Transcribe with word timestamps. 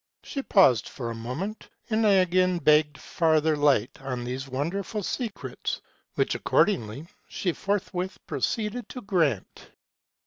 "She 0.23 0.41
paused 0.41 0.89
for 0.89 1.11
a 1.11 1.13
moment, 1.15 1.69
and 1.91 2.07
I 2.07 2.13
again 2.13 2.57
begged 2.57 2.97
further 2.97 3.55
light 3.55 4.01
on 4.01 4.23
these 4.23 4.47
wonderful 4.47 5.03
secrets; 5.03 5.79
which, 6.15 6.33
accordingly, 6.33 7.07
she 7.29 7.53
forthwith 7.53 8.17
proceeded 8.25 8.89
to 8.89 9.01
grant. 9.03 9.69